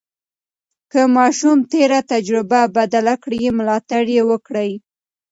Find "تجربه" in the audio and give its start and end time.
2.11-2.61